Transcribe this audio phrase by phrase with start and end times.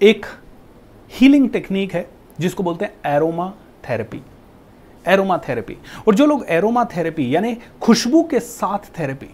[0.00, 0.26] एक
[1.10, 2.08] healing technique है,
[2.40, 3.52] जिसको बोलते हैं एरोमा
[3.88, 4.20] थेरेपी
[5.04, 5.76] एरोमा थेरेपी
[6.08, 9.28] और जो लोग एरोमा थेरेपी यानी खुशबू के साथ थेरेपी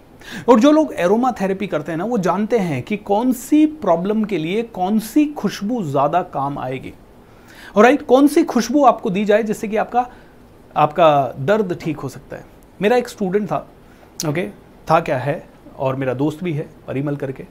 [0.49, 4.25] और जो लोग एरोमा थेरेपी करते हैं ना, वो जानते हैं कि कौन सी प्रॉब्लम
[4.25, 6.93] के लिए कौन सी खुशबू ज़्यादा काम आएगी।
[7.77, 10.07] और राइट कौन सी खुशबू आपको दी जाए जिससे कि आपका
[10.77, 12.45] आपका दर्द ठीक हो सकता है।
[12.81, 13.67] मेरा एक स्टूडेंट था
[14.21, 14.49] ओके
[14.91, 15.43] था क्या है,
[15.79, 17.45] और मेरा दोस्त भी है, परिमल करके।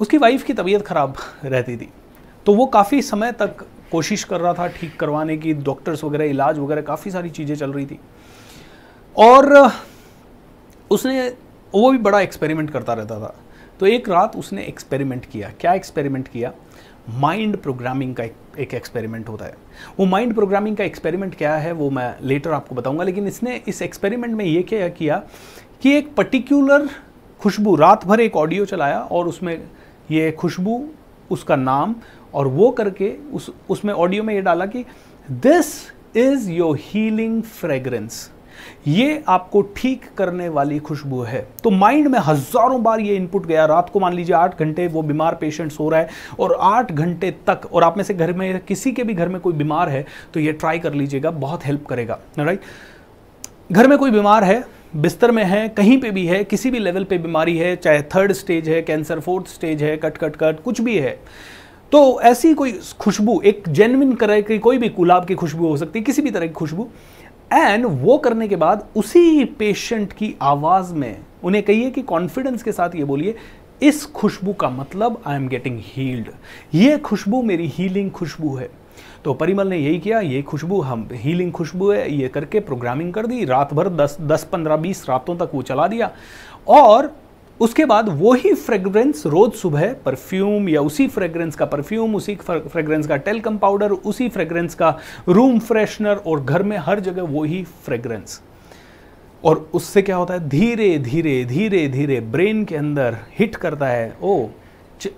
[0.00, 1.88] उसकी वाइफ की तबीयत ख़राब रहती थी।
[2.46, 6.58] तो वो काफ़ी समय तक कोशिश कर रहा था ठीक करवाने की डॉक्टर्स वगैरह, इलाज
[6.58, 8.00] वगैरह, काफ़ी सारी चीज़ें चल रही थी।
[9.16, 9.72] और,
[10.90, 11.28] उसने,
[11.74, 13.34] वो भी बड़ा एक्सपेरिमेंट करता रहता था।
[13.80, 16.52] तो एक रात उसने एक्सपेरिमेंट किया। क्या एक्सपेरिमेंट किया?
[17.10, 18.24] माइंड प्रोग्रामिंग का
[18.58, 19.54] एक एक्सपेरिमेंट होता है।
[19.98, 23.82] वो माइंड प्रोग्रामिंग का एक्सपेरिमेंट क्या है, वो मैं लेटर आपको बताऊँगा, लेकिन इसने इस
[23.82, 25.22] एक्सपेरिमेंट में ये क्या किया
[25.82, 26.88] कि एक पर्टिकुलर
[27.40, 29.64] खुशबू, रात भर एक ऑडियो चलाया और उसमें
[30.10, 30.88] ये खुशबू,
[31.30, 31.94] उसका नाम
[32.34, 34.84] और वो करके उस, उसमें ऑडियो में ये डाला कि
[35.30, 35.74] this
[36.16, 38.30] is your healing fragrance
[38.86, 43.64] ये आपको ठीक करने वाली खुशबू है। तो माइंड में हज़ारों बार ये इनपुट गया।
[43.66, 47.30] रात को मान लीजिए आठ घंटे वो बीमार पेशेंट सो रहा है और आठ घंटे
[47.46, 50.04] तक, और आप में से घर में, किसी के भी घर में कोई बीमार है
[50.34, 52.60] तो ये ट्राई कर लीजिएगा, बहुत हेल्प करेगा। राइट
[53.72, 54.64] घर में कोई बीमार है,
[54.96, 58.32] बिस्तर में है, कहीं पे भी है, किसी भी लेवल पे बीमारी है, चाहे थर्ड
[58.34, 61.18] स्टेज है कैंसर फोर्थ स्टेज है कट कट कट कुछ भी है
[61.92, 65.98] तो ऐसी कोई खुशबू, एक जेनविन तरह की कोई भी गुलाब की खुशबू हो सकती
[65.98, 66.88] है, किसी भी तरह की खुशबू।
[67.52, 72.72] एंड वो करने के बाद उसी पेशेंट की आवाज़ में उन्हें कहिए कि कॉन्फिडेंस के
[72.72, 73.34] साथ ये बोलिए,
[73.82, 76.28] इस खुशबू का मतलब आई एम गेटिंग हील्ड
[76.74, 78.70] ये खुशबू मेरी हीलिंग खुशबू है।
[79.24, 83.26] तो परिमल ने यही किया, ये खुशबू हम हीलिंग खुशबू है, ये करके प्रोग्रामिंग कर
[83.26, 86.10] दी, रात भर दस दस, पंद्रह, बीस रातों तक वो चला दिया।
[86.68, 87.12] और
[87.62, 93.16] उसके बाद वही फ्रेग्रेंस रोज सुबह परफ्यूम या उसी फ्रेग्रेंस का परफ्यूम उसी फ्रेग्रेंस का
[93.16, 98.40] टेलकम पाउडर उसी फ्रेग्रेंस का रूम फ्रेशनर और घर में हर जगह वही फ्रेग्रेंस
[99.44, 100.48] और उससे क्या होता है?
[100.48, 104.46] धीरे धीरे धीरे धीरे ब्रेन के अंदर हिट करता है। ओ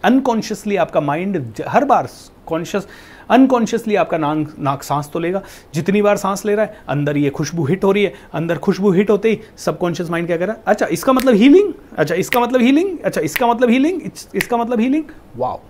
[0.04, 2.09] अनकॉन्शियसली आपका माइंड हर बार
[2.47, 2.87] कॉन्शियस
[3.31, 5.43] अनकॉन्शियसली आपका नाक नाक सांस तो लेगा।
[5.75, 8.91] जितनी बार सांस ले रहा है अंदर ये खुशबू हिट हो रही है अंदर खुशबू
[8.93, 10.62] हिट होते ही सबकॉन्शियस माइंड क्या कर रहा है?
[10.66, 14.00] अच्छा इसका मतलब हीलिंग अच्छा इसका मतलब हीलिंग अच्छा इसका मतलब हीलिंग
[14.34, 15.04] इसका मतलब हीलिंग
[15.37, 15.60] वाओ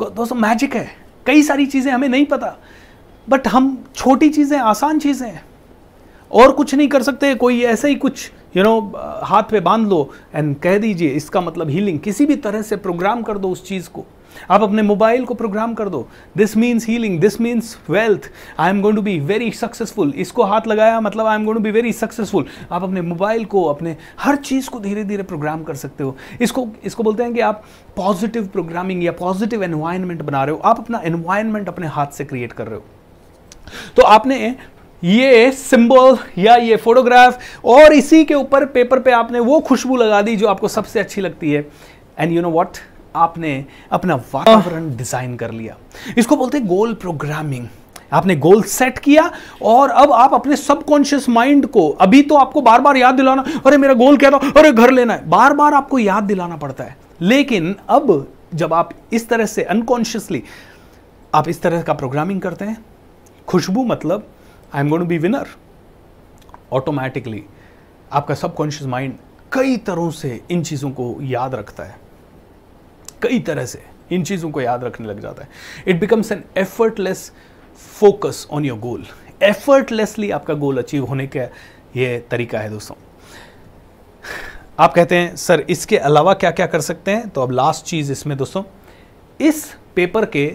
[0.00, 0.90] दोस्तों मैजिक है।
[1.26, 2.56] कई सारी चीज़ें हमें नहीं पता
[3.26, 5.44] बट हम छोटी चीज़ें आसान चीज़ें हैं।
[6.30, 9.60] और कुछ नहीं कर सकते कोई ऐसे ही कुछ यू you नो know, हाथ पे
[9.60, 13.48] बाँध लो एंड कह दीजिए इसका मतलब हीलिंग किसी भी तरह से प्रोग्राम कर दो
[13.48, 14.04] उस चीज़ को।
[14.50, 16.06] आप अपने मोबाइल को प्रोग्राम कर दो।
[16.36, 20.66] This means healing this means wealth I am going to be very successful इसको हाथ
[20.66, 24.36] लगाया मतलब I am going to be very successful आप अपने मोबाइल को, अपने हर
[24.36, 27.62] चीज़ को धीरे धीरे प्रोग्राम कर सकते हो। इसको इसको बोलते हैं कि आप
[27.96, 32.52] पॉजिटिव प्रोग्रामिंग या पॉजिटिव एनवायरमेंट बना रहे हो। आप अपना एनवायरमेंट अपने हाथ से क्रिएट
[32.52, 32.84] कर रहे हो।
[33.96, 34.54] तो आपने
[35.02, 40.20] ये सिंबल या ये फोटोग्राफ और इसी के ऊपर पेपर पे आपने वो खुशबू लगा
[40.22, 41.66] दी जो आपको सबसे अच्छी लगती है।
[42.18, 42.76] एंड यू नो व्हाट
[43.16, 45.76] आपने अपना वातावरण डिज़ाइन कर लिया।
[46.18, 47.66] इसको बोलते हैं गोल प्रोग्रामिंग
[48.12, 49.30] आपने गोल सेट किया
[49.62, 53.76] और अब आप अपने सबकॉन्शियस माइंड को, अभी तो आपको बार बार याद दिलाना, अरे
[53.76, 54.36] मेरा गोल क्या था?
[54.56, 58.90] अरे घर लेना है। बार बार आपको याद दिलाना पड़ता है। लेकिन अब जब आप
[59.12, 60.42] इस तरह से अनकॉन्शियसली
[61.34, 62.76] आप इस तरह का प्रोग्रामिंग करते हैं,
[63.48, 64.26] खुशबू मतलब
[64.74, 65.46] I am going be winner
[66.72, 67.42] automatically
[68.12, 69.14] आपका सबकॉन्शियस माइंड
[69.52, 72.00] कई तरह से इन चीज़ों को याद रखता है।
[73.22, 75.48] कई तरह से इन चीज़ों को याद रखने लग जाता है।
[75.88, 77.32] It becomes an effortless
[78.00, 79.04] focus on your goal
[79.42, 81.42] effortlessly आपका गोल अचीव होने का
[81.96, 82.96] ये तरीका है दोस्तों।
[84.78, 87.28] आप कहते हैं, सर, इसके अलावा क्या क्या कर सकते हैं?
[87.28, 88.62] तो अब लास्ट चीज़ इसमें दोस्तों,
[89.40, 90.46] इस पेपर के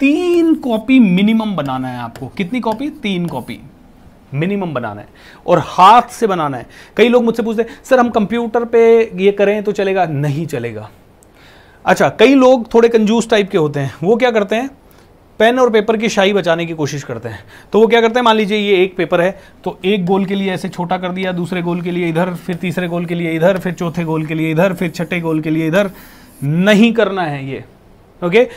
[0.00, 3.60] तीन कॉपी मिनिमम बनाना है आपको। कितनी कॉपी तीन कॉपी
[4.34, 5.08] मिनिमम बनाना है।
[5.46, 9.32] और हाथ से बनाना है। कई लोग मुझसे पूछते हैं, सर, हम कंप्यूटर पे ये
[9.32, 10.06] करें तो चलेगा?
[10.06, 10.90] नहीं चलेगा।
[11.84, 14.70] अच्छा कई लोग थोड़े कंजूस टाइप के होते हैं। वो क्या करते हैं?
[15.40, 18.24] पेन और पेपर की शाही बचाने की कोशिश करते हैं। तो वो क्या करते हैं?
[18.24, 19.30] मान लीजिए ये एक पेपर है
[19.64, 22.56] तो एक गोल के लिए ऐसे छोटा कर दिया, दूसरे गोल के लिए इधर, फिर
[22.56, 25.50] तीसरे गोल के लिए इधर, फिर चौथे गोल के लिए इधर, फिर छठे गोल के
[25.50, 25.90] लिए इधर।
[26.42, 27.64] नहीं करना है ये
[28.22, 28.48] ओके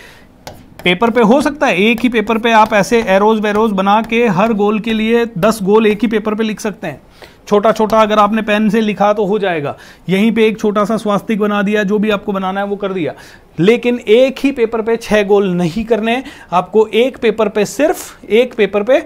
[0.85, 4.25] पेपर पे हो सकता है, एक ही पेपर पे आप ऐसे एरोज वेरोज बना के
[4.27, 7.01] हर गोल के लिए दस गोल एक ही पेपर पे लिख सकते हैं।
[7.47, 9.75] छोटा छोटा अगर आपने पेन से लिखा तो हो जाएगा।
[10.09, 12.93] यहीं पे एक छोटा सा स्वास्तिक बना दिया, जो भी आपको बनाना है वो कर
[12.93, 13.13] दिया।
[13.59, 16.23] लेकिन एक ही पेपर पे छह गोल नहीं करने,
[16.53, 19.03] आपको एक पेपर पे सिर्फ़, एक पेपर पे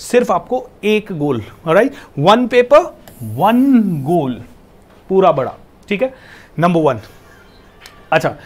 [0.00, 3.64] सिर्फ़ आपको एक goal write one paper one
[4.04, 4.40] goal
[5.10, 5.54] पूरा बड़ा,
[5.88, 6.14] ठीक है?
[6.58, 7.00] नंबर वन
[8.12, 8.36] अच्छा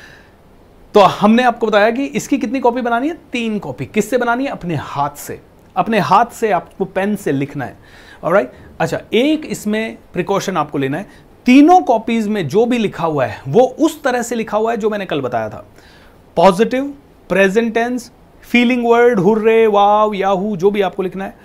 [0.95, 3.15] तो हमने आपको बताया कि इसकी कितनी कॉपी बनानी है?
[3.33, 4.51] तीन कॉपी किससे बनानी है?
[4.51, 5.41] अपने हाथ से।
[5.77, 7.77] अपने हाथ से आपको पेन से लिखना है।
[8.25, 11.07] और अच्छा एक इसमें प्रिकॉशन आपको लेना है।
[11.47, 14.77] तीनों कॉपीज में जो भी लिखा हुआ है, वो उस तरह से लिखा हुआ है
[14.77, 15.67] जो मैंने कल बताया था।
[16.37, 16.95] Positive
[17.29, 18.13] present tense
[18.43, 21.37] feeling word hurray, wow, yahoo, जो भी आपको लिखना है।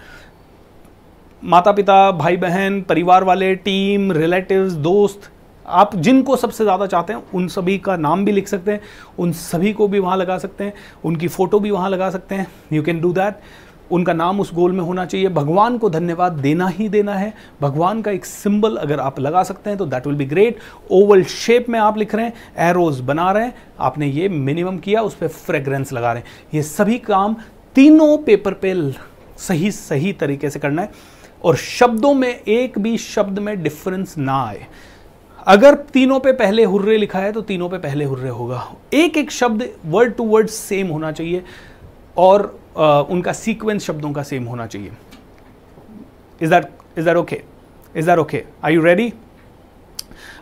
[1.43, 5.31] माता पिता भाई बहन परिवार वाले टीम रिलेटिव्स दोस्त
[5.65, 8.81] आप जिनको सबसे ज़्यादा चाहते हैं, उन सभी का नाम भी लिख सकते हैं,
[9.19, 10.73] उन सभी को भी वहाँ लगा सकते हैं,
[11.05, 13.41] उनकी फ़ोटो भी वहाँ लगा सकते हैं। यू कैन डू दैट
[13.91, 18.01] उनका नाम उस गोल में होना चाहिए। भगवान को धन्यवाद देना ही देना है। भगवान
[18.01, 20.59] का एक सिंबल अगर आप लगा सकते हैं तो that will be great
[20.91, 25.01] oval shape में आप लिख रहे हैं एरोज बना रहे हैं। आपने ये मिनिमम किया,
[25.01, 27.35] उस पर फ्रेग्रेंस लगा रहे हैं। ये सभी काम
[27.75, 28.75] तीनों पेपर पे
[29.39, 30.91] सही सही तरीके से करना है।
[31.43, 34.65] और शब्दों में एक भी शब्द में डिफरेंस ना आए।
[35.47, 38.63] अगर तीनों पे पहले हुर्रे लिखा है तो तीनों पे पहले हुर्रे होगा।
[38.93, 41.43] एक एक शब्द वर्ड टू वर्ड सेम होना चाहिए
[42.17, 44.91] और आ, उनका सीक्वेंस शब्दों का सेम होना चाहिए।
[46.41, 47.41] Is that is that okay
[47.95, 49.11] is that okay are you ready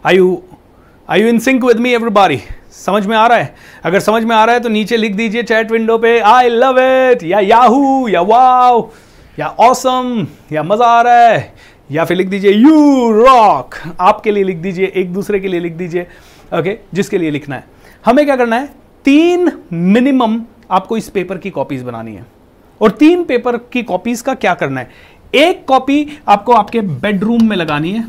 [0.05, 0.41] are you
[1.09, 2.39] are you in sync with me everybody
[2.73, 3.55] समझ में आ रहा है?
[3.85, 6.79] अगर समझ में आ रहा है तो नीचे लिख दीजिए चैट विंडो पे आई लव
[6.79, 8.89] इट या याहू या वाव
[9.39, 11.53] या ऑसम या मज़ा आ रहा है?
[11.89, 15.73] या फिर लिख दीजिए यू रॉक आपके लिए लिख दीजिए, एक दूसरे के लिए लिख
[15.73, 16.07] दीजिए
[16.53, 17.63] ओके जिसके लिए लिखना है।
[18.05, 18.69] हमें क्या करना है?
[19.05, 20.41] तीन मिनिमम
[20.71, 22.25] आपको इस पेपर की कॉपीज बनानी है।
[22.81, 24.89] और तीन पेपर की कॉपीज का क्या करना है?
[25.35, 28.05] एक कॉपी आपको आपके बेडरूम में लगानी है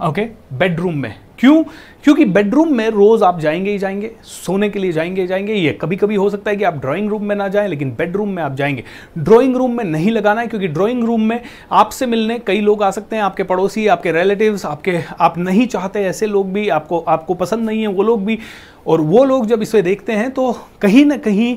[0.00, 0.22] ओके
[0.52, 1.62] बेडरूम में। क्यों?
[2.04, 5.72] क्योंकि बेडरूम में रोज आप जाएँगे ही जाएँगे, सोने के लिए जाएँगे ही जाएँगे, ये
[5.72, 8.42] कभी कभी हो सकता है कि आप ड्राइंग रूम में ना जाएँ, लेकिन बेडरूम में
[8.42, 8.84] आप जाएँगे।
[9.18, 11.40] ड्राइंग रूम में नहीं लगाना है, क्योंकि ड्राइंग रूम में
[11.72, 16.04] आपसे मिलने कई लोग आ सकते हैं, आपके पड़ोसी, आपके रिलेटिव्स आपके, आप नहीं चाहते
[16.04, 18.38] ऐसे लोग भी, आपको आपको पसंद नहीं है वो लोग भी।
[18.86, 20.52] और वो लोग जब इसे देखते हैं तो
[20.82, 21.56] कहीं ना कहीं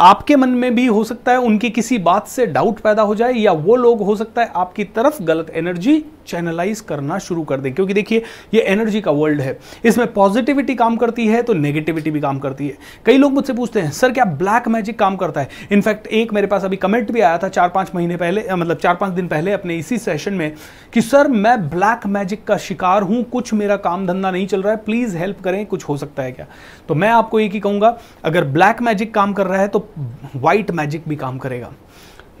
[0.00, 3.32] आपके मन में भी हो सकता है उनकी किसी बात से डाउट पैदा हो जाए,
[3.32, 7.72] या वो लोग हो सकता है आपकी तरफ़ गलत एनर्जी चैनलाइज करना शुरू कर दें।
[7.74, 8.22] क्योंकि देखिए,
[8.54, 12.68] ये एनर्जी का वर्ल्ड है। इसमें पॉजिटिविटी काम करती है तो नेगेटिविटी भी काम करती
[12.68, 12.76] है।
[13.06, 15.48] कई लोग मुझसे पूछते हैं, सर, क्या ब्लैक मैजिक काम करता है?
[15.72, 18.94] इनफैक्ट एक मेरे पास अभी कमेंट भी आया था चार पाँच महीने पहले मतलब चार
[18.94, 20.52] पाँच दिन पहले अपने इसी सेशन में,
[20.92, 24.72] कि, सर, मैं ब्लैक मैजिक का शिकार हूँ, कुछ मेरा काम धंधा नहीं चल रहा
[24.72, 26.46] है प्लीज़ हेल्प करें, कुछ हो सकता है क्या?
[26.88, 29.88] तो मैं आपको एक ही कहूँगा, अगर ब्लैक मैजिक काम कर रहा है तो
[30.36, 31.72] व्हाइट मैजिक भी काम करेगा।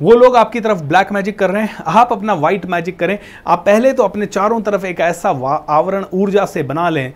[0.02, 3.62] वो लोग आपकी तरफ़ ब्लैक मैजिक कर रहे हैं। आप अपना व्हाइट मैजिक करें। आप
[3.66, 5.30] पहले तो अपने चारों तरफ़ एक ऐसा
[5.68, 7.12] आवरण ऊर्जा से बना लें।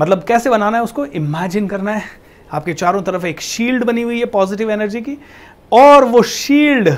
[0.00, 1.04] मतलब कैसे बनाना है उसको?
[1.04, 2.02] इमेजिन करना है।
[2.52, 5.18] आपके चारों तरफ़ एक शील्ड बनी हुई है पॉजिटिव एनर्जी की।
[5.72, 6.88] और वो शील्ड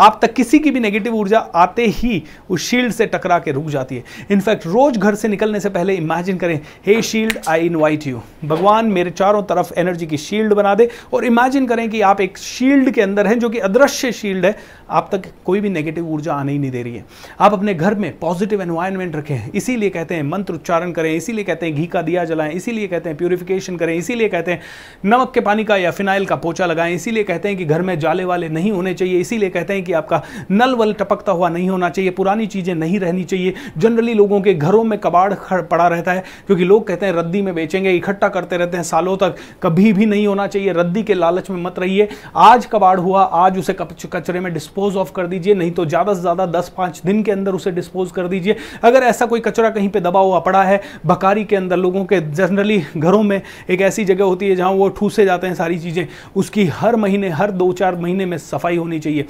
[0.00, 3.66] आप तक किसी की भी नेगेटिव ऊर्जा आते ही उस शील्ड से टकरा के रुक
[3.66, 8.06] जाती है। इनफैक्ट रोज घर से निकलने से पहले इमेजिन करें हे शील्ड आई इनवाइट
[8.06, 12.20] यू भगवान मेरे चारों तरफ़ एनर्जी की शील्ड बना दे और इमेजिन करें कि आप
[12.20, 14.56] एक शील्ड के अंदर हैं जो कि अदृश्य शील्ड है।
[14.90, 17.04] आप तक कोई भी नेगेटिव ऊर्जा आने ही नहीं दे रही है।
[17.40, 21.66] आप अपने घर में पॉजिटिव एनवायरमेंट रखें। इसीलिए कहते हैं, मंत्र उच्चारण करें, इसीलिए कहते
[21.66, 24.60] हैं, घी का दिया जलाएँ, इसीलिए कहते हैं प्योरिफिकेशन करें, इसीलिए कहते हैं,
[25.04, 27.98] नमक के पानी का या फिनाइल का पोचा लगाएँ, इसीलिए कहते हैं कि घर में
[27.98, 31.68] जाले वाले नहीं होने चाहिए, इसीलिए कहते हैं कि आपका नल वल टपकता हुआ नहीं
[31.70, 36.12] होना चाहिए, पुरानी चीज़ें नहीं रहनी चाहिए। जनरली लोगों के घरों में कबाड़ पड़ा रहता
[36.12, 39.92] है, क्योंकि लोग कहते हैं रद्दी में बेचेंगे, इकट्ठा करते रहते हैं, सालों तक कभी
[39.92, 43.76] भी नहीं होना चाहिए, रद्दी के लालच में मत रहिए। आज कबाड़ हुआ, आज उसे
[43.78, 47.32] कचरे में डिस्पोज ऑफ़ कर दीजिए, नहीं तो ज़्यादा से ज़्यादा दस पाँच दिन के
[47.32, 50.80] अंदर उसे डिस्पोज कर दीजिए। अगर ऐसा कोई कचरा कहीं पर दबा हुआ पड़ा है,
[51.06, 53.40] बकारी के अंदर, लोगों के जनरली घरों में
[53.70, 57.28] एक ऐसी जगह होती है जहाँ वो ठूसे जाते हैं सारी चीज़ें, उसकी हर महीने,
[57.30, 59.24] हर दो चार महीने में सफ़ाई होनी चाहिए।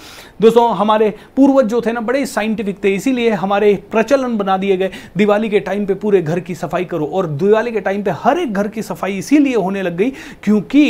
[0.49, 4.91] दोस्तों, हमारे पूर्वज जो थे ना, बड़े साइंटिफिक थे, इसीलिए हमारे प्रचलन बना दिए गए।
[5.17, 8.39] दिवाली के टाइम पे पूरे घर की सफ़ाई करो और दिवाली के टाइम पे हर
[8.39, 10.11] एक घर की सफ़ाई इसीलिए होने लग गई
[10.43, 10.85] क्योंकि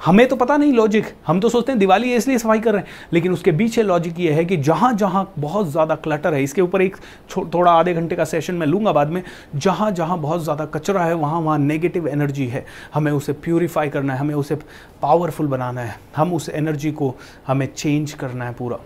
[0.00, 2.82] हमें तो पता नहीं लॉजिक हम तो सोचते हैं दिवाली है, इसलिए सफ़ाई कर रहे
[2.82, 6.62] हैं। लेकिन उसके पीछे लॉजिक ये है कि जहाँ जहाँ बहुत ज़्यादा क्लटर है, इसके
[6.62, 6.96] ऊपर एक
[7.36, 9.22] थोड़ा आधे घंटे का सेशन मैं लूँगा बाद में
[9.56, 12.64] जहाँ जहाँ बहुत ज़्यादा कचरा है वहाँ वहाँ नेगेटिव एनर्जी है।
[12.94, 14.54] हमें उसे प्योरीफाई करना है, हमें उसे
[15.02, 17.14] पावरफुल बनाना है। हम उस एनर्जी को
[17.46, 18.78] हमें चेंज करना है पूरा।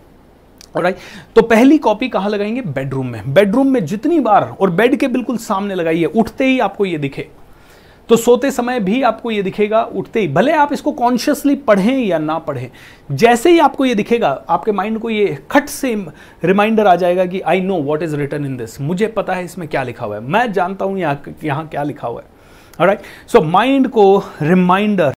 [0.74, 0.96] राइट
[1.36, 2.60] तो पहली कॉपी कहाँ लगाएँगे?
[2.62, 6.86] बेडरूम में। बेडरूम में जितनी बार, और बेड के बिल्कुल सामने लगाइए, उठते ही आपको
[6.86, 7.28] ये दिखे।
[8.12, 12.18] तो सोते समय भी आपको ये दिखेगा, उठते ही, भले आप इसको कॉन्शियसली पढ़ें या
[12.18, 12.70] ना पढ़ें,
[13.12, 15.94] जैसे ही आपको ये दिखेगा, आपके माइंड को ये खट से
[16.44, 19.66] रिमाइंडर आ जाएगा कि I know what is return in this मुझे पता है इसमें
[19.68, 23.40] क्या लिखा हुआ है, मैं जानता हूँ यहाँ, यहाँ क्या लिखा हुआ है। राइट सो
[23.42, 24.04] माइंड को
[24.42, 25.10] रिमाइंडर